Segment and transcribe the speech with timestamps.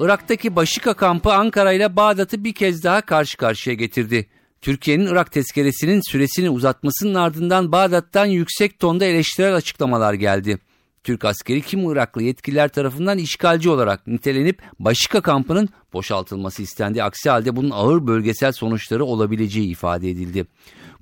[0.00, 4.26] Irak'taki Başika kampı Ankara ile Bağdat'ı bir kez daha karşı karşıya getirdi.
[4.60, 10.58] Türkiye'nin Irak tezkeresinin süresini uzatmasının ardından Bağdat'tan yüksek tonda eleştirel açıklamalar geldi.
[11.04, 17.02] Türk askeri kim Iraklı yetkililer tarafından işgalci olarak nitelenip Başika kampının boşaltılması istendi.
[17.02, 20.46] Aksi halde bunun ağır bölgesel sonuçları olabileceği ifade edildi.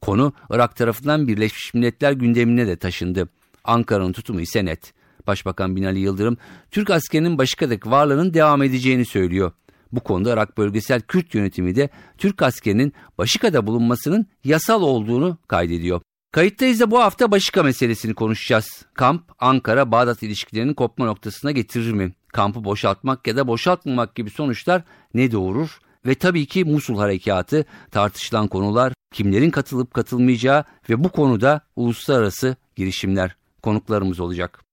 [0.00, 3.28] Konu Irak tarafından Birleşmiş Milletler gündemine de taşındı.
[3.64, 4.97] Ankara'nın tutumu ise net.
[5.26, 6.36] Başbakan Binali Yıldırım,
[6.70, 9.52] Türk askerinin Başika'daki varlığının devam edeceğini söylüyor.
[9.92, 16.00] Bu konuda Irak Bölgesel Kürt Yönetimi de Türk askerinin Başika'da bulunmasının yasal olduğunu kaydediyor.
[16.32, 18.84] Kayıttayız da bu hafta Başika meselesini konuşacağız.
[18.94, 22.12] Kamp Ankara-Bağdat ilişkilerinin kopma noktasına getirir mi?
[22.32, 24.82] Kampı boşaltmak ya da boşaltmamak gibi sonuçlar
[25.14, 25.78] ne doğurur?
[26.06, 33.36] Ve tabii ki Musul Harekatı tartışılan konular, kimlerin katılıp katılmayacağı ve bu konuda uluslararası girişimler
[33.62, 34.64] konuklarımız olacak.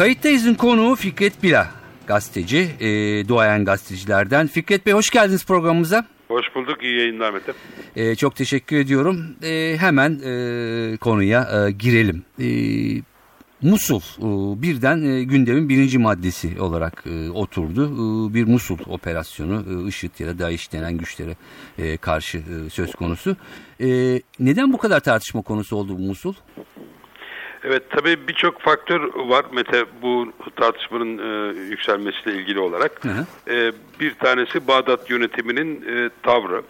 [0.00, 1.70] Kayıttayız'ın konuğu Fikret Bila,
[2.06, 2.88] gazeteci, e,
[3.28, 4.46] duayen gazetecilerden.
[4.46, 6.06] Fikret Bey hoş geldiniz programımıza.
[6.28, 7.52] Hoş bulduk, iyi yayınlar Mete.
[7.96, 9.36] E, çok teşekkür ediyorum.
[9.42, 12.24] E, hemen e, konuya e, girelim.
[12.40, 12.46] E,
[13.62, 18.34] Musul e, birden e, gündemin birinci maddesi olarak e, oturdu.
[18.34, 21.36] Bir Musul operasyonu IŞİD ya da DAEŞ denen güçlere
[21.96, 23.36] karşı söz konusu.
[24.40, 26.34] Neden bu kadar tartışma konusu oldu bu Musul?
[27.64, 33.04] Evet tabii birçok faktör var Mete bu tartışmanın e, yükselmesiyle ilgili olarak.
[33.04, 33.54] Hı hı.
[33.54, 36.62] E, bir tanesi Bağdat yönetiminin e, tavrı.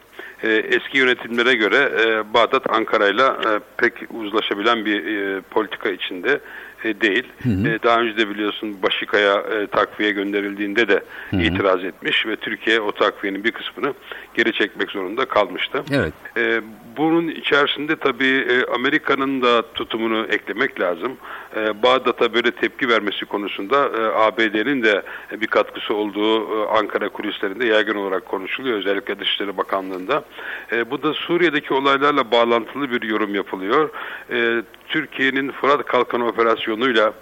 [0.42, 6.40] E, eski yönetimlere göre e, Bağdat Ankara'yla e, pek uzlaşabilen bir e, politika içinde
[6.84, 7.24] e, değil.
[7.42, 7.68] Hı hı.
[7.68, 11.42] E, daha önce de biliyorsun Başika'ya e, takviye gönderildiğinde de hı hı.
[11.42, 13.94] itiraz etmiş ve Türkiye o takviyenin bir kısmını
[14.34, 15.82] geri çekmek zorunda kalmıştı.
[15.92, 16.12] Evet.
[16.36, 16.60] E,
[16.96, 21.12] bunun içerisinde tabii e, Amerika'nın da tutumunu eklemek lazım.
[21.56, 25.02] E, Bağdat'a böyle tepki vermesi konusunda e, ABD'nin de
[25.40, 28.78] bir katkısı olduğu e, Ankara kulislerinde yaygın olarak konuşuluyor.
[28.78, 30.24] Özellikle Dışişleri Bakanlığı'nda.
[30.72, 33.90] E, bu da Suriye'deki olaylarla bağlantılı bir yorum yapılıyor.
[34.30, 36.26] E, Türkiye'nin Fırat Kalkanı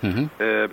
[0.01, 0.45] hı hı.
[0.45, 0.69] E,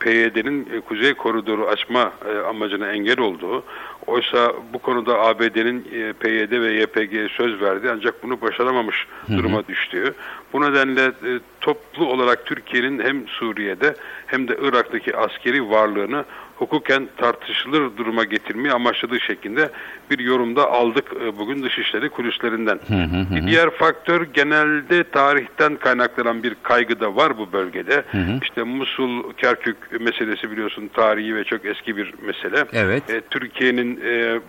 [0.00, 3.64] PYD'nin e, Kuzey Koridoru açma e, amacına engel olduğu,
[4.06, 9.38] oysa bu konuda ABD'nin e, PYD ve YPG'ye söz verdi ancak bunu başaramamış hı hı.
[9.38, 10.14] duruma düştüğü.
[10.52, 13.94] Bu nedenle e, toplu olarak Türkiye'nin hem Suriye'de
[14.26, 16.24] hem de Irak'taki askeri varlığını
[16.56, 19.70] hukuken tartışılır duruma getirmeyi amaçladığı şeklinde
[20.10, 22.80] bir yorumda aldık e, bugün Dışişleri kulislerinden.
[22.88, 23.46] Hı hı hı.
[23.46, 28.04] Diğer faktör genelde tarihten kaynaklanan bir kaygı da var bu bölgede.
[28.10, 28.38] Hı hı.
[28.42, 32.64] İşte Musul, Kerkük meselesi biliyorsun tarihi ve çok eski bir mesele.
[32.72, 33.10] Evet.
[33.10, 34.40] E, Türkiye'nin e,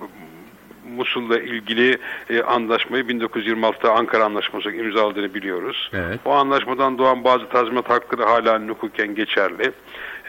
[0.96, 1.98] Musul'la ilgili
[2.30, 5.90] e, anlaşmayı 1926'da Ankara Anlaşması imzaladığını biliyoruz.
[5.94, 6.20] Evet.
[6.26, 9.72] O anlaşmadan doğan bazı tazminat hakları hala hukuken geçerli.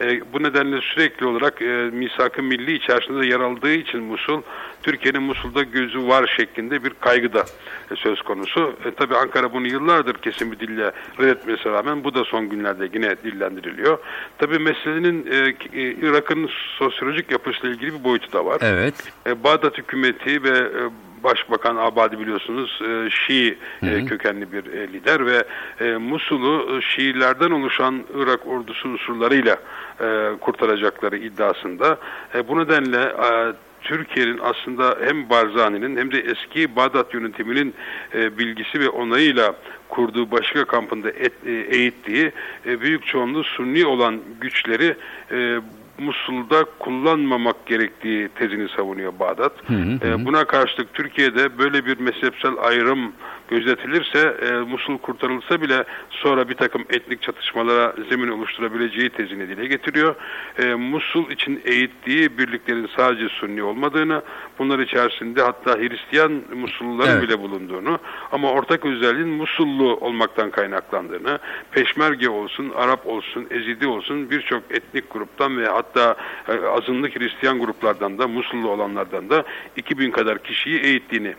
[0.01, 4.41] E, bu nedenle sürekli olarak e, misak-ı milli içerisinde yer aldığı için Musul,
[4.83, 7.45] Türkiye'nin Musul'da gözü var şeklinde bir kaygı da
[7.91, 8.75] e, söz konusu.
[8.85, 13.15] E, Tabi Ankara bunu yıllardır kesin bir dille reddetmesine rağmen bu da son günlerde yine
[13.23, 13.97] dillendiriliyor.
[14.37, 15.35] Tabi meselenin e,
[15.79, 18.57] e, Irak'ın sosyolojik yapısıyla ilgili bir boyutu da var.
[18.61, 18.95] Evet.
[19.27, 20.81] E, Bağdat hükümeti ve e,
[21.23, 25.43] Başbakan Abadi biliyorsunuz e, Şii e, kökenli bir e, lider ve
[25.79, 29.57] e, Musul'u e, Şiilerden oluşan Irak ordusu unsurlarıyla
[30.01, 31.97] e, kurtaracakları iddiasında.
[32.35, 37.73] E, bu nedenle e, Türkiye'nin aslında hem Barzani'nin hem de eski Bağdat yönetiminin
[38.13, 39.55] e, bilgisi ve onayıyla
[39.89, 42.31] kurduğu başka kampında et, e, eğittiği
[42.65, 44.95] e, büyük çoğunluğu Sunni olan güçleri
[45.31, 45.59] e,
[45.99, 49.53] Musul'da kullanmamak gerektiği tezini savunuyor Bağdat.
[49.67, 50.07] Hı hı.
[50.07, 53.13] E, buna karşılık Türkiye'de böyle bir mezhepsel ayrım
[53.47, 60.15] gözetilirse e, Musul kurtarılsa bile sonra bir takım etnik çatışmalara zemin oluşturabileceği tezini dile getiriyor.
[60.59, 64.21] E, Musul için eğittiği birliklerin sadece Sunni olmadığını,
[64.59, 67.23] bunlar içerisinde hatta Hristiyan Musulluların evet.
[67.23, 67.99] bile bulunduğunu
[68.31, 71.39] ama ortak özelliğin Musullu olmaktan kaynaklandığını,
[71.71, 76.15] Peşmerge olsun, Arap olsun, Ezidi olsun birçok etnik gruptan ve hatta
[76.47, 79.43] e, azınlık Hristiyan gruplardan da Musullu olanlardan da
[79.75, 81.35] 2000 kadar kişiyi eğittiğini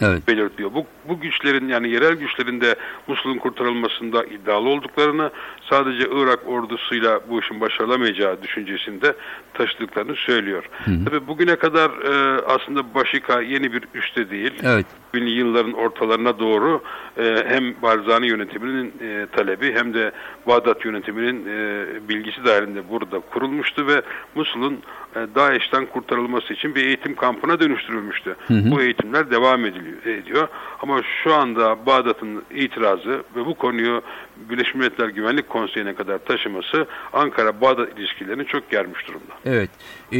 [0.00, 0.28] evet.
[0.28, 0.74] belirtiyor.
[0.74, 2.76] Bu, bu güçlerin yani yerel güçlerin de
[3.06, 5.30] Musul'un kurtarılmasında iddialı olduklarını
[5.70, 9.14] sadece Irak ordusuyla bu işin başarılamayacağı düşüncesinde
[9.54, 10.64] taşıdıklarını söylüyor.
[10.84, 11.04] Hı hı.
[11.04, 14.52] Tabii bugüne kadar e, aslında Başika yeni bir üste değil.
[14.62, 14.86] Evet.
[15.16, 16.82] 2000'li yılların ortalarına doğru
[17.18, 20.12] e, hem Barzani yönetiminin e, talebi hem de
[20.46, 24.02] Bağdat yönetiminin e, bilgisi dahilinde burada kurulmuştu ve
[24.34, 24.78] Musul'un
[25.16, 28.36] e, DAEŞ'ten kurtarılması için bir eğitim kampına dönüştürülmüştü.
[28.46, 28.70] Hı hı.
[28.70, 30.48] Bu eğitimler devam ediliyor, ediyor.
[30.80, 34.02] Ama şu anda Bağdat'ın itirazı ve bu konuyu
[34.36, 39.34] Birleşmiş Milletler Güvenlik Konseyi'ne kadar taşıması Ankara-Bağdat ilişkilerini çok germiş durumda.
[39.44, 39.70] Evet.
[40.12, 40.16] Ee,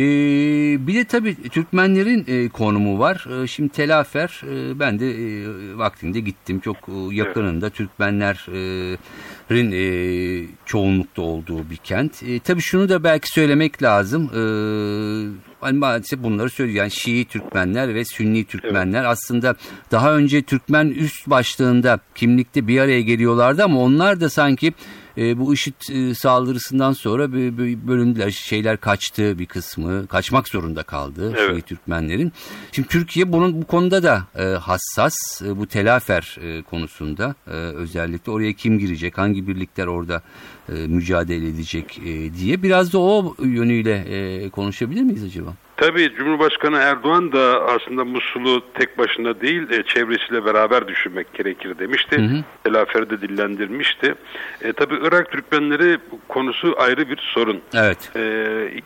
[0.87, 3.43] bir de tabii Türkmenlerin e, konumu var.
[3.43, 5.47] E, şimdi Telafer, e, ben de e,
[5.79, 6.61] vaktinde gittim.
[6.61, 7.71] Çok e, yakınında.
[7.71, 12.23] Türkmenlerin e, çoğunlukta olduğu bir kent.
[12.23, 14.25] E, tabii şunu da belki söylemek lazım.
[14.25, 14.41] E,
[15.61, 16.79] hani maalesef bunları söylüyor.
[16.79, 19.11] Yani Şii Türkmenler ve Sünni Türkmenler evet.
[19.11, 19.57] aslında
[19.91, 24.73] daha önce Türkmen üst başlığında kimlikte bir araya geliyorlardı ama onlar da sanki
[25.19, 28.31] e, bu IŞİD e, saldırısından sonra bir, bölündüler.
[28.31, 30.07] Şeyler kaçtı bir kısmı.
[30.07, 31.51] Kaçmak zorunda kaldı evet.
[31.51, 32.33] şey, Türkmenlerin.
[32.73, 35.43] Şimdi Türkiye bunun bu konuda da e, hassas.
[35.43, 40.23] E, bu telafer e, konusunda e, özellikle oraya kim girecek, hangi birlikler orada
[40.69, 45.55] e, mücadele edecek e, diye biraz da o yönüyle e, konuşabilir miyiz acaba?
[45.77, 52.17] Tabii Cumhurbaşkanı Erdoğan da aslında Musul'u tek başına değil e, çevresiyle beraber düşünmek gerekir demişti.
[52.17, 54.15] Hı Telaferi de dillendirmişti.
[54.63, 57.61] E, tabii Irak Türkmenleri konusu ayrı bir sorun.
[57.75, 58.11] Evet.
[58.17, 58.21] E,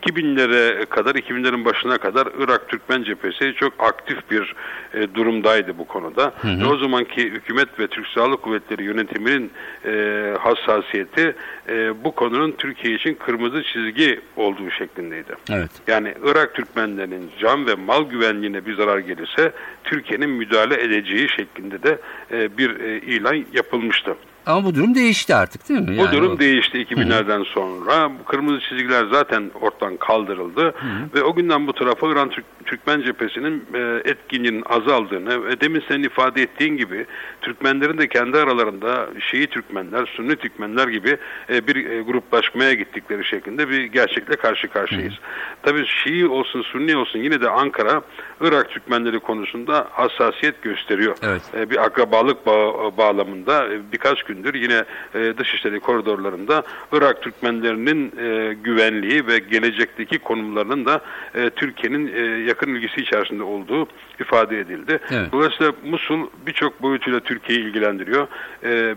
[0.05, 4.55] 2000'lere kadar, 2000'lerin başına kadar Irak Türkmen cephesi çok aktif bir
[4.93, 6.33] e, durumdaydı bu konuda.
[6.41, 6.69] Hı hı.
[6.69, 9.51] o zamanki hükümet ve Türk Silahlı Kuvvetleri yönetiminin
[9.85, 11.35] e, hassasiyeti
[11.69, 15.35] e, bu konunun Türkiye için kırmızı çizgi olduğu şeklindeydi.
[15.51, 15.71] Evet.
[15.87, 19.51] Yani Irak Türkmenlerinin can ve mal güvenliğine bir zarar gelirse
[19.83, 21.99] Türkiye'nin müdahale edeceği şeklinde de
[22.31, 24.15] e, bir e, ilan yapılmıştı.
[24.45, 25.87] Ama bu durum değişti artık değil mi?
[25.87, 26.39] Bu yani durum o...
[26.39, 28.11] değişti 2000'lerden sonra.
[28.19, 30.61] Bu kırmızı çizgiler zaten ortadan kaldırıldı.
[30.61, 31.15] Hı hı.
[31.15, 36.03] Ve o günden bu tarafa İran Türk, Türkmen cephesinin e, etkinliğinin azaldığını ve demin senin
[36.03, 37.05] ifade ettiğin gibi
[37.41, 41.17] Türkmenlerin de kendi aralarında Şii Türkmenler, Sünni Türkmenler gibi
[41.49, 45.13] e, bir e, gruplaşmaya gittikleri şeklinde bir gerçekle karşı karşıyayız.
[45.13, 45.55] Hı hı.
[45.63, 48.01] Tabii Şii olsun, Sünni olsun yine de Ankara
[48.41, 51.17] Irak Türkmenleri konusunda hassasiyet gösteriyor.
[51.21, 51.41] Evet.
[51.57, 54.83] E, bir akrabalık bağ, bağlamında e, birkaç gündür yine
[55.15, 61.01] e, dışişleri koridorlarında Irak Türkmenlerinin e, güvenliği ve gelecekteki konumlarının da
[61.35, 62.19] e, Türkiye'nin e,
[62.49, 63.87] yakın ilgisi içerisinde olduğu
[64.19, 64.99] ifade edildi.
[65.11, 65.31] Evet.
[65.31, 68.27] Dolayısıyla Musul birçok boyutuyla Türkiye'yi ilgilendiriyor.
[68.63, 68.95] E,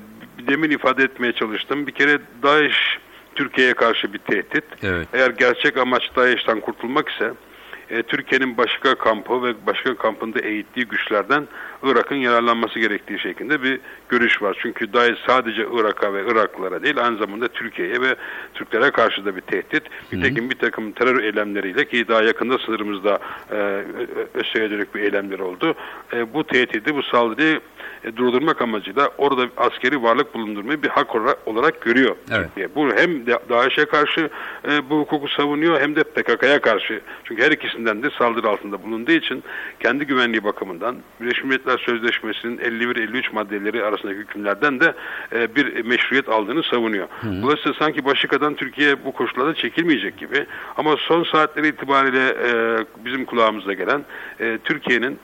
[0.49, 1.87] demin ifade etmeye çalıştım.
[1.87, 2.99] Bir kere DAEŞ
[3.35, 4.65] Türkiye'ye karşı bir tehdit.
[4.83, 5.09] Evet.
[5.13, 7.33] Eğer gerçek amaç DAEŞ'ten kurtulmak ise
[7.91, 11.49] e, Türkiye'nin başka kampı ve başka kampında eğittiği güçlerden
[11.83, 14.59] Irak'ın yararlanması gerektiği şeklinde bir görüş var.
[14.63, 18.17] Çünkü DAEŞ sadece Irak'a ve Iraklılara değil aynı zamanda Türkiye'ye ve
[18.55, 19.83] Türklere karşı da bir tehdit.
[20.13, 23.19] Nitekim bir takım terör eylemleriyle ki daha yakında sınırımızda
[23.51, 23.85] e,
[24.35, 25.75] ÖSE'ye dönük bir eylemler oldu.
[26.13, 27.61] E, bu tehdidi, bu saldırıyı
[28.05, 31.15] e, durdurmak amacıyla orada askeri varlık bulundurmayı bir hak
[31.47, 32.17] olarak görüyor.
[32.33, 32.49] Evet.
[32.75, 34.31] Bu hem DAEŞ'e karşı
[34.69, 37.01] e, bu hukuku savunuyor hem de PKK'ya karşı.
[37.25, 39.45] Çünkü her ikisinden de saldırı altında bulunduğu için
[39.81, 44.95] kendi güvenliği bakımından Birleşmiş Milletler Sözleşmesi'nin 51-53 maddeleri arasındaki hükümlerden de
[45.33, 47.09] e, bir meşruiyet aldığını savunuyor.
[47.21, 47.43] Hı hı.
[47.43, 53.73] Dolayısıyla sanki Başika'dan Türkiye bu koşullarda çekilmeyecek gibi ama son saatleri itibariyle e, bizim kulağımıza
[53.73, 54.05] gelen
[54.41, 55.19] e, Türkiye'nin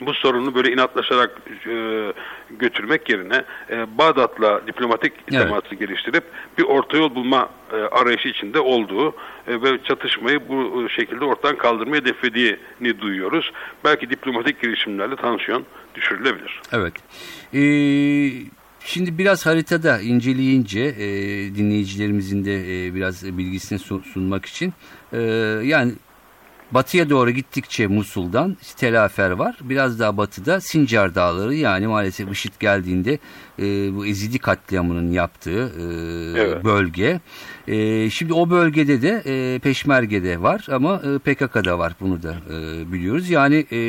[0.00, 1.30] bu sorunu böyle inatlaşarak
[1.66, 2.12] e,
[2.50, 5.42] götürmek yerine e, Bağdat'la diplomatik evet.
[5.42, 6.24] teması geliştirip
[6.58, 9.08] bir orta yol bulma e, arayışı içinde olduğu
[9.46, 13.52] e, ve çatışmayı bu şekilde ortadan kaldırmaya hedeflediğini duyuyoruz.
[13.84, 15.64] Belki diplomatik girişimlerle tansiyon
[15.94, 16.60] düşürülebilir.
[16.72, 16.94] Evet.
[17.54, 18.30] Ee,
[18.84, 21.06] şimdi biraz haritada inceleyince e,
[21.54, 23.78] dinleyicilerimizin de e, biraz bilgisini
[24.12, 24.72] sunmak için
[25.12, 25.18] e,
[25.64, 25.92] yani
[26.70, 29.56] Batıya doğru gittikçe Musul'dan Telafer var.
[29.60, 33.18] Biraz daha batıda Sincar Dağları yani maalesef IŞİD geldiğinde
[33.58, 35.82] e, bu Ezidi katliamının yaptığı e,
[36.40, 36.64] evet.
[36.64, 37.20] bölge.
[37.68, 42.92] E, şimdi o bölgede de e, Peşmerge'de var ama e, PKK'da var bunu da e,
[42.92, 43.30] biliyoruz.
[43.30, 43.80] Yani e,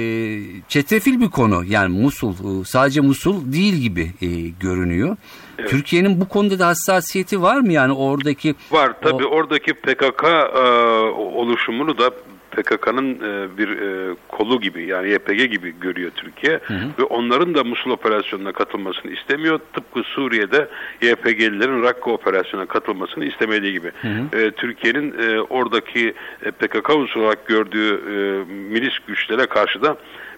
[0.67, 4.27] çetrefil bir konu yani Musul e, sadece Musul değil gibi e,
[4.59, 5.17] görünüyor.
[5.59, 5.69] Evet.
[5.69, 8.55] Türkiye'nin bu konuda da hassasiyeti var mı yani oradaki?
[8.71, 9.29] Var tabii o...
[9.29, 10.59] oradaki PKK e,
[11.13, 12.11] oluşumunu da
[12.51, 16.87] PKK'nın e, bir e, kolu gibi yani YPG gibi görüyor Türkiye hı hı.
[16.99, 19.59] ve onların da Musul operasyonuna katılmasını istemiyor.
[19.73, 20.67] Tıpkı Suriye'de
[21.01, 23.91] YPG'lilerin Rakka operasyonuna katılmasını istemediği gibi.
[24.33, 26.13] E, Türkiye'nin e, oradaki
[26.43, 29.97] e, PKK unsuru olarak gördüğü e, milis güçlere karşı da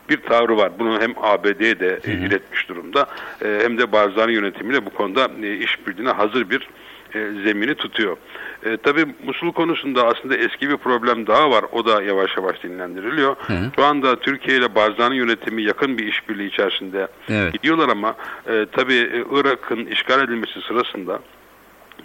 [0.10, 0.72] bir tavrı var.
[0.80, 3.06] Bunu hem ABD'ye de e, iletmiş durumda
[3.40, 5.28] hem de Barzani yönetimiyle bu konuda
[5.60, 6.68] işbirliğine hazır bir
[7.14, 8.18] zemini tutuyor.
[8.66, 11.66] E, tabii Musul konusunda aslında eski bir problem daha var.
[11.72, 13.36] O da yavaş yavaş dinlendiriliyor.
[13.36, 13.54] Hı.
[13.76, 17.54] Şu anda Türkiye ile Barzani yönetimi yakın bir işbirliği içerisinde evet.
[17.54, 18.16] gidiyorlar ama
[18.48, 21.20] e, tabii e, Irak'ın işgal edilmesi sırasında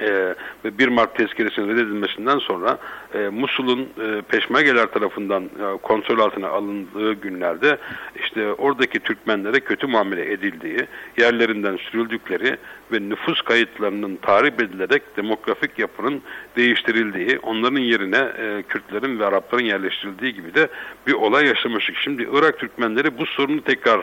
[0.00, 0.35] e,
[0.65, 2.79] ve 1 Mart tezkeresinin reddedilmesinden sonra
[3.15, 7.79] e, Musul'un e, peşmergeler tarafından e, kontrol altına alındığı günlerde
[8.21, 10.87] işte oradaki Türkmenlere kötü muamele edildiği,
[11.19, 12.57] yerlerinden sürüldükleri
[12.93, 16.23] ve nüfus kayıtlarının tahrip edilerek demografik yapının
[16.57, 20.69] değiştirildiği, onların yerine e, Kürtlerin ve Arapların yerleştirildiği gibi de
[21.07, 21.97] bir olay yaşamıştık.
[21.97, 24.00] Şimdi Irak Türkmenleri bu sorunu tekrar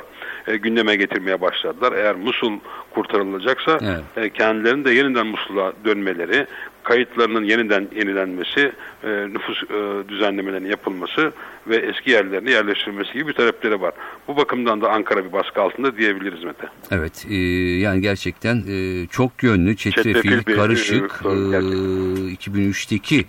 [0.47, 1.93] e, gündeme getirmeye başladılar.
[1.93, 2.59] Eğer Musul
[2.91, 4.25] kurtarılacaksa evet.
[4.25, 6.47] e, kendilerinin de yeniden Musul'a dönmeleri,
[6.83, 8.71] kayıtlarının yeniden yenilenmesi,
[9.03, 11.31] e, nüfus e, düzenlemelerinin yapılması
[11.67, 13.93] ve eski yerlerine yerleştirilmesi gibi bir talepleri var.
[14.27, 16.67] Bu bakımdan da Ankara bir baskı altında diyebiliriz Mete.
[16.91, 17.35] Evet, e,
[17.79, 23.25] yani gerçekten e, çok yönlü, çetrefil, bir, karışık, e, 2003'teki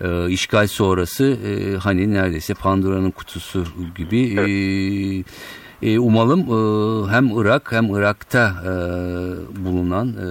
[0.00, 3.64] e, işgal sonrası e, hani neredeyse Pandora'nın kutusu
[3.96, 4.48] gibi evet.
[5.82, 8.70] e, e, umalım e, hem Irak hem Irak'ta e,
[9.64, 10.28] bulunan e,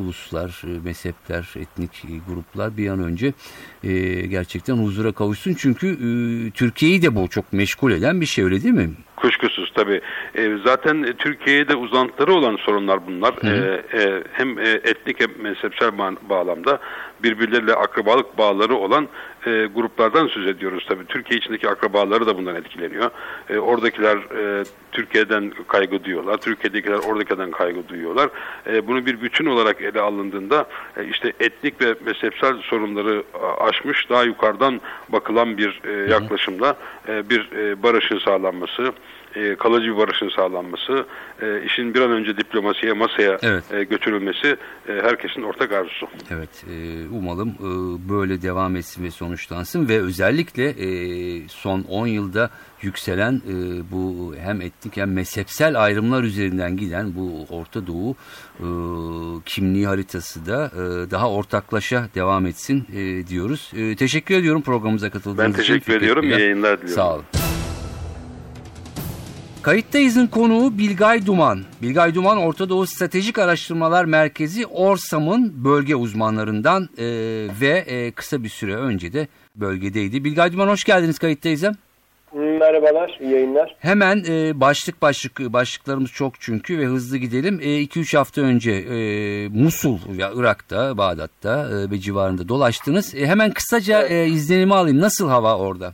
[0.00, 3.32] uluslar, e, mezhepler, etnik gruplar bir an önce
[3.84, 3.92] e,
[4.26, 5.54] gerçekten huzura kavuşsun.
[5.54, 6.10] Çünkü e,
[6.50, 8.90] Türkiye'yi de bu çok meşgul eden bir şey öyle değil mi?
[9.20, 10.00] Kuşkusuz tabii.
[10.34, 13.34] E, zaten Türkiye'de uzantıları olan sorunlar bunlar.
[13.44, 15.90] E, e, hem e, etnik hem mezhepsel
[16.28, 16.78] bağlamda
[17.22, 19.08] birbirleriyle akrabalık bağları olan
[19.46, 21.06] e, gruplardan söz ediyoruz tabii.
[21.06, 23.10] Türkiye içindeki akrabaları da bundan etkileniyor.
[23.50, 26.36] E, oradakiler e, Türkiye'den kaygı duyuyorlar.
[26.36, 28.30] Türkiye'dekiler oradakiden kaygı duyuyorlar.
[28.66, 33.22] E, bunu bir bütün olarak ele alındığında e, işte etnik ve mezhepsel sorunları
[33.60, 36.76] aşmış daha yukarıdan bakılan bir e, yaklaşımla
[37.08, 38.92] e, bir e, barışın sağlanması,
[39.34, 41.06] e, kalıcı bir barışın sağlanması,
[41.42, 43.64] e, işin bir an önce diplomasiye, masaya evet.
[43.72, 44.56] e, götürülmesi
[44.88, 46.08] e, herkesin ortak arzusu.
[46.30, 52.50] Evet, e, umalım e, böyle devam etsin ve sonuçlansın ve özellikle e, son 10 yılda
[52.82, 53.52] yükselen e,
[53.92, 58.16] bu hem etnik hem mezhepsel ayrımlar üzerinden giden bu Orta Doğu
[58.58, 58.66] e,
[59.46, 63.72] kimliği haritası da e, daha ortaklaşa devam etsin e, diyoruz.
[63.76, 65.52] E, teşekkür ediyorum programımıza katıldığınız için.
[65.52, 65.98] Ben teşekkür için.
[65.98, 66.24] ediyorum.
[66.24, 66.94] İyi yayınlar diliyorum.
[66.94, 67.24] Sağ olun.
[69.62, 71.60] Kayıttayız'ın konuğu Bilgay Duman.
[71.82, 77.06] Bilgay Duman Orta Doğu Stratejik Araştırmalar Merkezi Orsam'ın bölge uzmanlarından e,
[77.60, 80.24] ve e, kısa bir süre önce de bölgedeydi.
[80.24, 81.72] Bilgay Duman hoş geldiniz Kayıttayız'a.
[82.34, 83.76] Merhabalar, iyi yayınlar.
[83.78, 87.60] Hemen e, başlık başlık başlıklarımız çok çünkü ve hızlı gidelim.
[87.60, 93.14] 2-3 e, hafta önce e, Musul ya Irak'ta, Bağdat'ta e, ve civarında dolaştınız.
[93.14, 95.00] E, hemen kısaca e, izlenimi alayım.
[95.00, 95.92] Nasıl hava orada?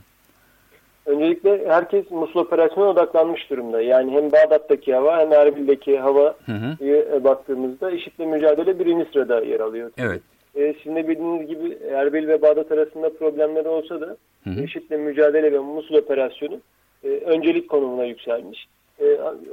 [1.07, 3.81] Öncelikle herkes Musul operasyonuna odaklanmış durumda.
[3.81, 6.85] Yani hem Bağdat'taki hava hem Erbil'deki hava hı hı.
[6.85, 9.91] E, baktığımızda IŞİD'le mücadele birinci sırada yer alıyor.
[9.97, 10.21] Evet.
[10.55, 14.63] E, sizin de bildiğiniz gibi Erbil ve Bağdat arasında problemler olsa da hı hı.
[14.63, 16.59] IŞİD'le mücadele ve Musul operasyonu
[17.03, 18.67] e, öncelik konumuna yükselmiş.
[18.99, 19.05] E,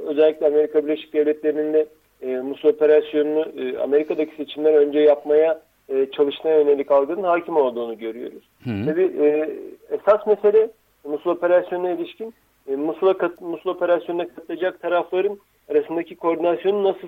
[0.07, 1.87] özellikle Amerika Birleşik Devletleri'nin de
[2.21, 8.43] e, Musul operasyonunu e, Amerika'daki seçimler önce yapmaya e, çalıştığına yönelik algının hakim olduğunu görüyoruz.
[8.63, 8.85] Hı hı.
[8.85, 9.49] Tabii e,
[9.91, 10.69] esas mesele
[11.05, 12.33] Musul operasyonuna ilişkin
[12.67, 15.39] e, Musul, kat, Musul operasyonuna katılacak tarafların
[15.71, 17.07] arasındaki koordinasyonun nasıl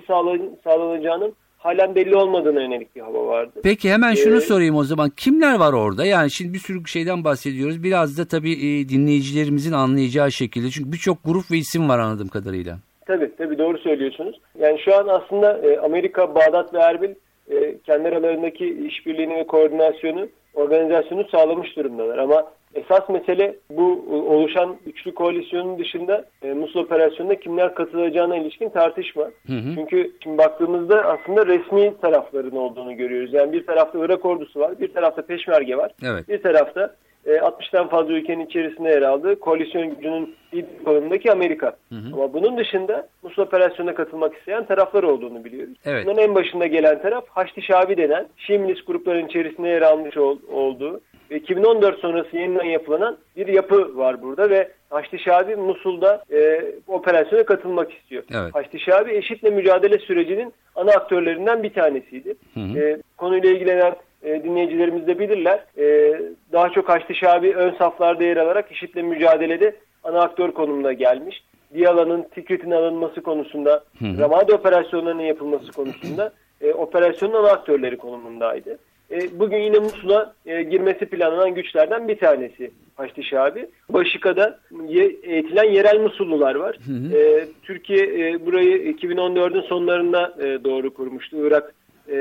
[0.64, 3.60] sağlanacağının halen belli olmadığına yönelik bir hava vardı.
[3.62, 5.10] Peki hemen şunu ee, sorayım o zaman.
[5.16, 6.04] Kimler var orada?
[6.04, 7.82] Yani şimdi bir sürü şeyden bahsediyoruz.
[7.82, 10.70] Biraz da tabii e, dinleyicilerimizin anlayacağı şekilde.
[10.70, 12.78] Çünkü birçok grup ve isim var anladığım kadarıyla.
[13.06, 14.40] Tabii tabii doğru söylüyorsunuz.
[14.58, 17.10] Yani şu an aslında e, Amerika, Bağdat ve Erbil
[17.50, 22.18] e, kendi aralarındaki işbirliğini ve koordinasyonu, organizasyonu sağlamış durumdalar.
[22.18, 22.44] Ama
[22.74, 29.22] Esas mesele bu e, oluşan üçlü koalisyonun dışında e, Musul operasyonuna kimler katılacağına ilişkin tartışma.
[29.22, 29.74] Hı hı.
[29.74, 33.32] Çünkü şimdi baktığımızda aslında resmi tarafların olduğunu görüyoruz.
[33.32, 36.28] Yani bir tarafta Irak ordusu var, bir tarafta Peşmerge var, evet.
[36.28, 36.94] bir tarafta
[37.26, 41.66] e, 60'tan fazla ülkenin içerisinde yer aldığı koalisyon gücünün bir konumundaki Amerika.
[41.88, 42.14] Hı hı.
[42.14, 45.76] Ama bunun dışında Musul operasyonuna katılmak isteyen taraflar olduğunu biliyoruz.
[45.84, 46.06] Evet.
[46.06, 51.00] Bunun en başında gelen taraf Haçlı Şabi denen Şii grupların içerisinde yer almış ol, olduğu
[51.30, 57.92] 2014 sonrası yeniden yapılanan bir yapı var burada ve Haçlı Şabi Musul'da e, operasyona katılmak
[57.92, 58.22] istiyor.
[58.34, 58.54] Evet.
[58.54, 62.34] Haçlı Şabi eşitle mücadele sürecinin ana aktörlerinden bir tanesiydi.
[62.54, 62.78] Hı hı.
[62.78, 65.64] E, konuyla ilgilenen e, dinleyicilerimiz de bilirler.
[65.78, 66.14] E,
[66.52, 71.42] daha çok Haçlı Şabi ön saflarda yer alarak eşitle mücadelede ana aktör konumuna gelmiş.
[71.74, 73.84] Diyala'nın Tikrit'in alınması konusunda.
[74.02, 78.78] Ramadi operasyonlarının yapılması konusunda e, operasyonun ana aktörleri konumundaydı.
[79.10, 83.66] E, bugün yine Musul'a e, girmesi planlanan güçlerden bir tanesi Haçlı Şabi.
[83.88, 86.76] Başika'da ye, eğitilen yerel Musullular var.
[86.86, 87.18] Hı hı.
[87.18, 91.36] E, Türkiye e, burayı 2014'ün sonlarında e, doğru kurmuştu.
[91.46, 91.74] Irak
[92.08, 92.16] e,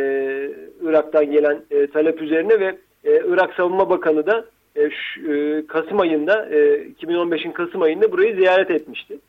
[0.83, 5.99] Irak'tan gelen e, talep üzerine ve e, Irak Savunma Bakanı da e, şu, e, Kasım
[5.99, 6.57] ayında e,
[7.01, 9.19] 2015'in Kasım ayında burayı ziyaret etmişti.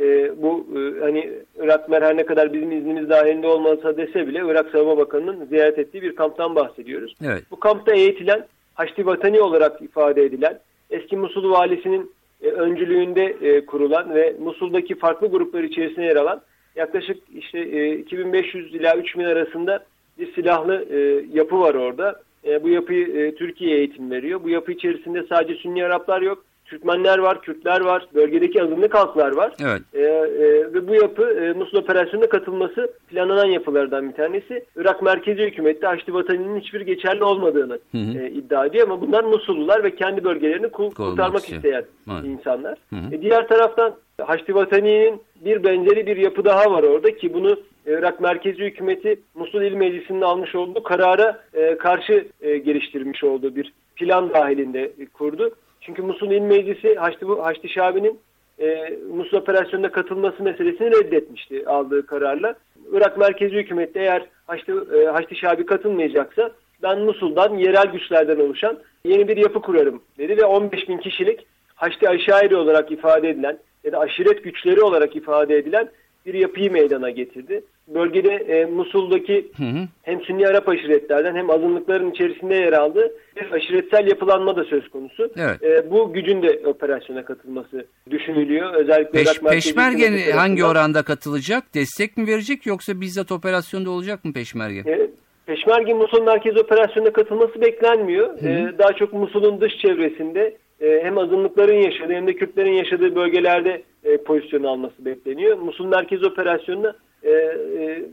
[0.00, 4.70] E, bu e, hani Iraklılar her ne kadar bizim iznimiz dahilinde olmasa dese bile Irak
[4.70, 7.14] Savunma Bakanı'nın ziyaret ettiği bir kamptan bahsediyoruz.
[7.24, 7.42] Evet.
[7.50, 10.58] Bu kampta eğitilen Haçlı Vatani olarak ifade edilen
[10.90, 16.42] eski Musul valisinin e, öncülüğünde e, kurulan ve Musul'daki farklı gruplar içerisinde yer alan
[16.76, 19.84] yaklaşık işte e, 2500 ila 3000 arasında
[20.18, 22.22] bir silahlı e, yapı var orada.
[22.44, 24.44] E, bu yapıyı e, Türkiye eğitim veriyor.
[24.44, 26.44] Bu yapı içerisinde sadece Sünni Araplar yok.
[26.72, 29.52] Türkmenler var, Kürtler var, bölgedeki azınlık halklar var.
[29.62, 29.82] Evet.
[29.94, 34.64] E, e, ve bu yapı e, Musul operasyonuna katılması planlanan yapılardan bir tanesi.
[34.76, 38.18] Irak merkezi hükümette Haçlı Vatanı'nın hiçbir geçerli olmadığını hı hı.
[38.18, 42.24] E, iddia ediyor ama bunlar Musullular ve kendi bölgelerini kurtarmak isteyen evet.
[42.24, 42.78] insanlar.
[42.90, 43.14] Hı hı.
[43.14, 48.20] E, diğer taraftan Haçlı Vatani'nin bir benzeri bir yapı daha var orada ki bunu Irak
[48.20, 54.30] Merkezi Hükümeti Musul İl Meclisi'nin almış olduğu karara e, karşı e, geliştirmiş olduğu bir plan
[54.34, 55.50] dahilinde kurdu.
[55.82, 58.20] Çünkü Musul İl Meclisi Haçlı, Haçlı Şabi'nin
[58.58, 62.54] e, Musul operasyonuna katılması meselesini reddetmişti aldığı kararla.
[62.92, 66.50] Irak Merkezi Hükümeti eğer Haçlı, e, Haçlı Şabi katılmayacaksa
[66.82, 72.08] ben Musul'dan yerel güçlerden oluşan yeni bir yapı kurarım dedi ve 15 bin kişilik Haçlı
[72.08, 75.88] Aşairi olarak ifade edilen ya da aşiret güçleri olarak ifade edilen
[76.26, 77.64] bir yapıyı meydana getirdi.
[77.88, 79.88] Bölgede e, Musul'daki hı hı.
[80.02, 85.32] hem Sünni Arap aşiretlerden hem azınlıkların içerisinde yer aldığı bir aşiretsel yapılanma da söz konusu.
[85.36, 85.62] Evet.
[85.62, 88.74] E, bu gücün de operasyona katılması düşünülüyor.
[88.74, 91.74] Özellikle Peş, Peşmerge hangi oranda katılacak?
[91.74, 94.78] Destek mi verecek yoksa bizzat operasyonda olacak mı Peşmerge?
[94.90, 95.10] E,
[95.46, 98.40] Peşmerge Musul Merkez Operasyonu'na katılması beklenmiyor.
[98.40, 98.48] Hı hı.
[98.48, 103.82] E, daha çok Musul'un dış çevresinde e, hem azınlıkların yaşadığı hem de Kürtlerin yaşadığı bölgelerde
[104.04, 105.58] e, pozisyon alması bekleniyor.
[105.58, 108.04] Musul Merkez Operasyonu'na e, e,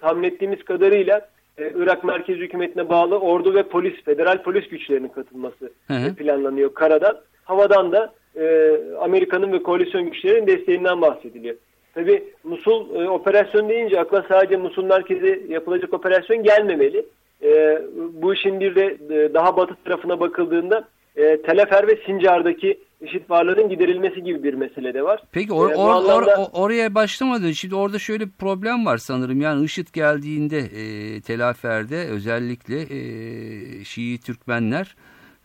[0.00, 1.28] tahmin ettiğimiz kadarıyla
[1.58, 6.14] e, Irak Merkez Hükümeti'ne bağlı ordu ve polis, federal polis güçlerinin katılması hı hı.
[6.14, 7.20] planlanıyor karadan.
[7.44, 11.56] Havadan da e, Amerika'nın ve koalisyon güçlerinin desteğinden bahsediliyor.
[11.94, 17.06] Tabi Musul e, operasyon deyince akla sadece Musul merkezi yapılacak operasyon gelmemeli.
[17.42, 23.30] E, bu işin bir de e, daha batı tarafına bakıldığında e, Telefer ve Sincar'daki eşit
[23.30, 25.22] varlığının giderilmesi gibi bir mesele de var.
[25.32, 26.36] Peki or, or, anlamda...
[26.36, 29.40] or, oraya başlamadan şimdi orada şöyle bir problem var sanırım.
[29.40, 34.96] Yani IŞİD geldiğinde e, Telafer'de özellikle e, Şii Türkmenler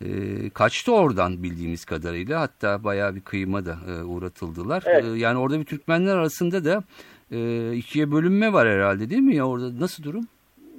[0.01, 0.07] e,
[0.53, 2.41] kaçtı oradan bildiğimiz kadarıyla.
[2.41, 4.83] Hatta bayağı bir kıyıma da e, uğratıldılar.
[4.85, 5.03] Evet.
[5.03, 6.83] E, yani orada bir Türkmenler arasında da
[7.31, 10.27] e, ikiye bölünme var herhalde değil mi ya orada nasıl durum?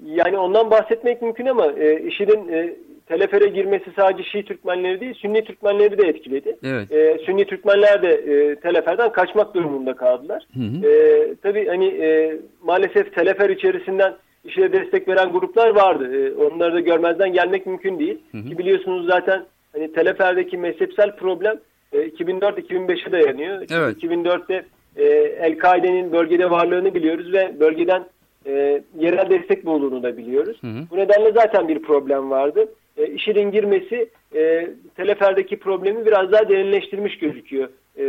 [0.04, 2.76] Yani ondan bahsetmek mümkün ama e, IŞİD'in e,
[3.10, 6.56] telefere girmesi sadece Şii Türkmenleri değil, Sünni Türkmenleri de etkiledi.
[6.64, 6.92] Evet.
[6.92, 10.46] E, Sünni Türkmenler de e, teleferden kaçmak durumunda kaldılar.
[10.54, 10.86] Hı hı.
[10.90, 16.16] E, tabii hani e, maalesef telefer içerisinden işe destek veren gruplar vardı.
[16.16, 18.18] E, onları da görmezden gelmek mümkün değil.
[18.32, 18.44] Hı hı.
[18.44, 21.56] Ki biliyorsunuz zaten hani teleferdeki mezhepsel problem
[21.92, 23.62] e, 2004-2005'e dayanıyor.
[23.72, 24.02] Evet.
[24.02, 24.64] 2004'te
[24.96, 25.04] e,
[25.40, 28.04] El-Kaide'nin bölgede varlığını biliyoruz ve bölgeden
[28.46, 30.58] e, yerel destek bulduğunu da biliyoruz.
[30.60, 30.80] Hı hı.
[30.90, 32.68] Bu nedenle zaten bir problem vardı
[33.00, 37.68] e, IŞİD'in girmesi e, Telefer'deki problemi biraz daha derinleştirmiş gözüküyor.
[37.98, 38.04] E,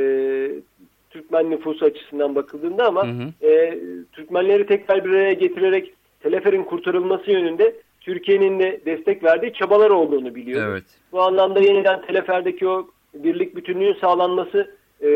[1.10, 3.48] Türkmen nüfusu açısından bakıldığında ama hı hı.
[3.48, 3.80] E,
[4.12, 10.70] Türkmenleri tekrar bir araya getirerek Telefer'in kurtarılması yönünde Türkiye'nin de destek verdiği çabalar olduğunu biliyoruz.
[10.72, 10.84] Evet.
[11.12, 15.08] Bu anlamda yeniden Telefer'deki o birlik bütünlüğün sağlanması e,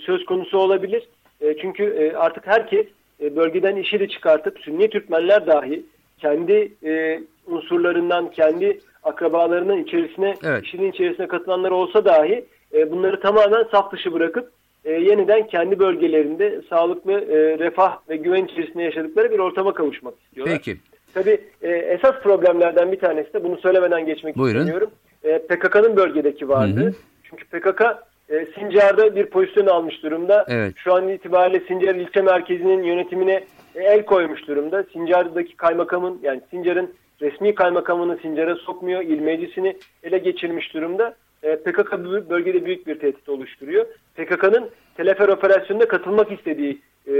[0.00, 1.08] söz konusu olabilir.
[1.40, 2.86] E, çünkü e, artık herkes
[3.20, 5.82] e, bölgeden IŞİD'i çıkartıp Sünni Türkmenler dahi
[6.18, 10.64] kendi e, unsurlarından, kendi akrabalarının içerisine, evet.
[10.64, 14.50] işinin içerisine katılanlar olsa dahi e, bunları tamamen saf dışı bırakıp
[14.84, 20.56] e, yeniden kendi bölgelerinde sağlıklı e, refah ve güven içerisinde yaşadıkları bir ortama kavuşmak istiyorlar.
[20.56, 20.76] Peki.
[21.14, 24.58] Tabii e, esas problemlerden bir tanesi de bunu söylemeden geçmek Buyurun.
[24.58, 24.90] istemiyorum.
[25.24, 26.80] E, PKK'nın bölgedeki vardı.
[26.80, 26.94] Hı hı.
[27.22, 27.82] Çünkü PKK
[28.28, 30.46] e, Sincar'da bir pozisyon almış durumda.
[30.48, 30.74] Evet.
[30.76, 34.84] Şu an itibariyle Sincar ilçe merkezinin yönetimine e, el koymuş durumda.
[34.92, 39.02] Sincar'daki kaymakamın yani Sincar'ın resmi kaymakamını Sincar'a sokmuyor.
[39.02, 41.14] İl meclisini ele geçirmiş durumda.
[41.42, 41.92] E, PKK
[42.30, 43.86] bölgede büyük bir tehdit oluşturuyor.
[44.16, 47.12] PKK'nın Telefer operasyonuna katılmak istediği e,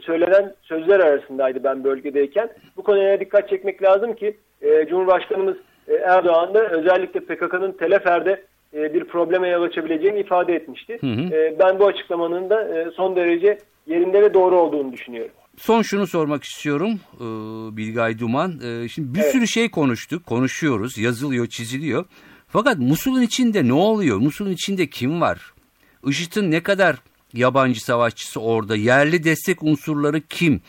[0.00, 2.48] söylenen sözler arasındaydı ben bölgedeyken.
[2.76, 5.56] Bu konuya dikkat çekmek lazım ki e, Cumhurbaşkanımız
[5.88, 8.42] e, Erdoğan da özellikle PKK'nın Telefer'de
[8.74, 10.98] e, bir probleme yol açabileceğini ifade etmişti.
[11.00, 11.34] Hı hı.
[11.34, 15.34] E, ben bu açıklamanın da e, son derece yerinde ve doğru olduğunu düşünüyorum.
[15.56, 17.26] Son şunu sormak istiyorum e,
[17.76, 18.60] Bilgay Duman.
[18.60, 19.32] E, şimdi bir evet.
[19.32, 22.04] sürü şey konuştuk, konuşuyoruz, yazılıyor, çiziliyor.
[22.48, 24.18] Fakat Musul'un içinde ne oluyor?
[24.18, 25.52] Musul'un içinde kim var?
[26.06, 26.96] IŞİD'in ne kadar
[27.34, 28.76] yabancı savaşçısı orada?
[28.76, 30.60] Yerli destek unsurları kim?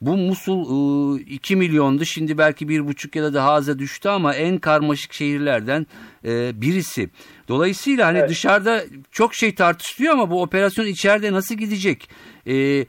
[0.00, 4.58] Bu Musul 2 milyondu şimdi belki bir buçuk ya da daha aza düştü ama en
[4.58, 5.86] karmaşık şehirlerden
[6.54, 7.10] birisi.
[7.48, 8.30] Dolayısıyla hani evet.
[8.30, 12.08] dışarıda çok şey tartışılıyor ama bu operasyon içeride nasıl gidecek?
[12.46, 12.86] Ee,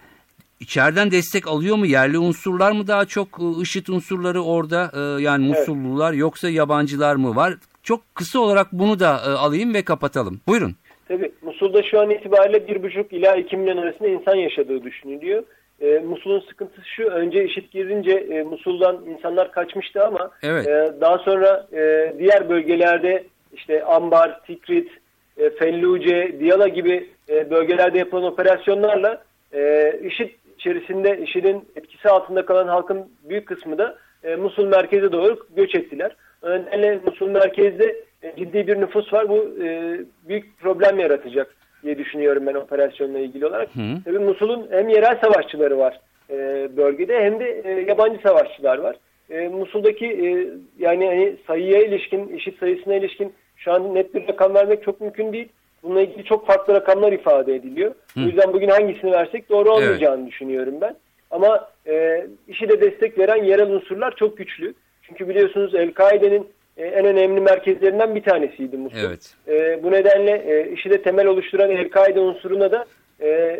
[0.63, 1.85] içeriden destek alıyor mu?
[1.85, 3.27] Yerli unsurlar mı daha çok
[3.61, 6.21] IŞİD unsurları orada yani Musullular evet.
[6.21, 7.53] yoksa yabancılar mı var?
[7.83, 10.41] Çok kısa olarak bunu da alayım ve kapatalım.
[10.47, 10.75] Buyurun.
[11.07, 15.43] Tabii Musul'da şu an itibariyle 1,5 ila 2 milyon arasında insan yaşadığı düşünülüyor.
[15.81, 20.67] E, Musul'un sıkıntısı şu, önce IŞİD girince e, Musul'dan insanlar kaçmıştı ama evet.
[20.67, 23.23] e, daha sonra e, diğer bölgelerde
[23.53, 24.91] işte Ambar, Tikrit,
[25.37, 29.23] e, Felluce, Diyala gibi e, bölgelerde yapılan operasyonlarla
[29.53, 30.29] e, IŞİD
[30.63, 36.15] içerisinde IŞİD'in etkisi altında kalan halkın büyük kısmı da e, Musul merkeze doğru göç ettiler.
[36.41, 39.29] Öyle Musul merkezde e, ciddi bir nüfus var.
[39.29, 43.69] Bu e, büyük problem yaratacak diye düşünüyorum ben operasyonla ilgili olarak.
[43.75, 43.81] Hı.
[44.05, 45.99] Tabii Musul'un hem yerel savaşçıları var
[46.29, 48.95] e, bölgede hem de e, yabancı savaşçılar var.
[49.29, 50.47] E, Musul'daki e,
[50.79, 55.33] yani hani sayıya ilişkin, işit sayısına ilişkin şu an net bir rakam vermek çok mümkün
[55.33, 55.49] değil.
[55.83, 57.91] Bununla ilgili çok farklı rakamlar ifade ediliyor.
[58.13, 58.19] Hı.
[58.19, 60.31] O yüzden bugün hangisini versek doğru olmayacağını evet.
[60.31, 60.95] düşünüyorum ben.
[61.31, 64.73] Ama e, işi de destek veren yerel unsurlar çok güçlü.
[65.01, 68.97] Çünkü biliyorsunuz El-Kaide'nin e, en önemli merkezlerinden bir tanesiydi Musul.
[68.99, 69.35] Evet.
[69.47, 72.85] E, bu nedenle e, işi de temel oluşturan El-Kaide unsuruna da
[73.21, 73.59] e,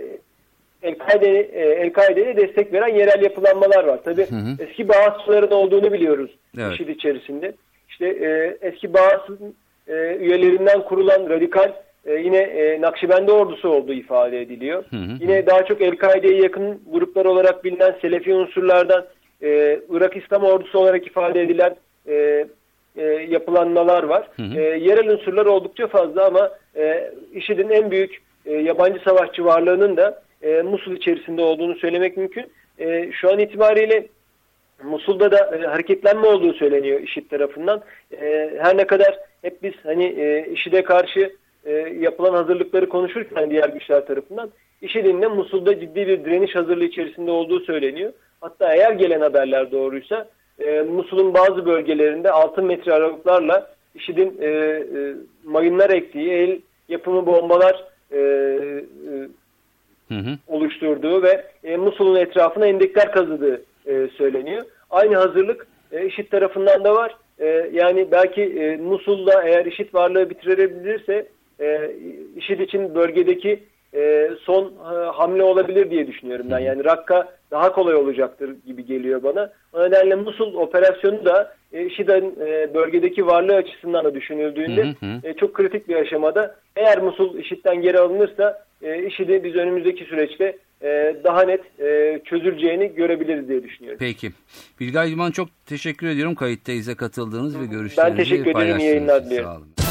[0.84, 4.00] El-Kaide'ye El destek veren yerel yapılanmalar var.
[4.04, 4.56] Tabii hı hı.
[4.60, 6.74] eski Bağızçıların olduğunu biliyoruz evet.
[6.74, 7.54] IŞİD içerisinde.
[7.90, 9.56] İşte e, eski Bağız'ın
[9.88, 11.72] e, üyelerinden kurulan radikal
[12.06, 14.84] e, yine e, Nakşibendi ordusu olduğu ifade ediliyor.
[14.90, 15.18] Hı hı.
[15.20, 19.06] Yine daha çok El-Kaide'ye yakın gruplar olarak bilinen Selefi unsurlardan
[19.42, 21.76] e, Irak İslam ordusu olarak ifade edilen
[22.08, 22.46] e,
[22.96, 24.28] e, yapılanmalar var.
[24.36, 24.60] Hı hı.
[24.60, 30.22] E, yerel unsurlar oldukça fazla ama e, IŞİD'in en büyük e, yabancı savaşçı varlığının da
[30.42, 32.46] e, Musul içerisinde olduğunu söylemek mümkün.
[32.80, 34.08] E, şu an itibariyle
[34.84, 37.82] Musul'da da e, hareketlenme olduğu söyleniyor IŞİD tarafından.
[38.22, 41.32] E, her ne kadar hep biz hani e, IŞİD'e karşı
[41.66, 47.32] e, yapılan hazırlıkları konuşurken diğer güçler tarafından IŞİD'in de Musul'da ciddi bir direniş hazırlığı içerisinde
[47.32, 48.14] olduğu söyleniyor.
[48.42, 50.28] Hatta eğer gelen haberler doğruysa
[50.60, 57.84] e, Musul'un bazı bölgelerinde altın metre aralıklarla IŞİD'in e, e, mayınlar ektiği, el yapımı bombalar
[58.12, 58.22] e, e,
[60.08, 60.38] hı hı.
[60.48, 64.64] oluşturduğu ve e, Musul'un etrafına endekler kazıdığı e, söyleniyor.
[64.90, 67.16] Aynı hazırlık e, IŞİD tarafından da var.
[67.40, 71.28] E, yani belki e, Musul'da eğer IŞİD varlığı bitirebilirse
[71.64, 71.92] e,
[72.36, 73.60] IŞİD için bölgedeki
[73.96, 76.60] e, son e, hamle olabilir diye düşünüyorum ben.
[76.60, 79.52] Yani Rakka daha kolay olacaktır gibi geliyor bana.
[79.74, 85.28] O nedenle Musul operasyonu da e, IŞİD'in e, bölgedeki varlığı açısından da düşünüldüğünde hı hı.
[85.28, 86.56] E, çok kritik bir aşamada.
[86.76, 92.96] Eğer Musul IŞİD'den geri alınırsa e, IŞİD'i biz önümüzdeki süreçte e, daha net e, çözüleceğini
[92.96, 94.00] görebiliriz diye düşünüyorum.
[94.00, 94.32] Peki.
[94.80, 98.80] Bilgay Duman çok teşekkür ediyorum kayıttayıza katıldığınız ve görüşlerinizi Ben teşekkür ederim.
[98.80, 99.50] Yayınlar diliyorum.
[99.50, 99.83] Sağ olun.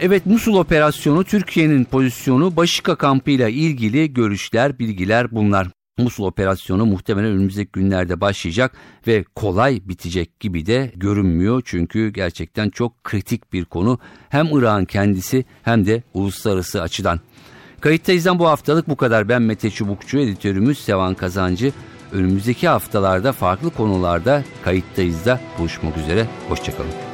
[0.00, 5.68] Evet Musul operasyonu Türkiye'nin pozisyonu Başika kampıyla ilgili görüşler, bilgiler bunlar.
[5.98, 8.72] Musul operasyonu muhtemelen önümüzdeki günlerde başlayacak
[9.06, 11.62] ve kolay bitecek gibi de görünmüyor.
[11.64, 17.20] Çünkü gerçekten çok kritik bir konu hem Irak'ın kendisi hem de uluslararası açıdan.
[17.80, 19.28] Kayıttayız'dan bu haftalık bu kadar.
[19.28, 21.72] Ben Mete Çubukçu, editörümüz Sevan Kazancı.
[22.12, 26.26] Önümüzdeki haftalarda farklı konularda Kayıttayız'da buluşmak üzere.
[26.48, 27.13] Hoşçakalın.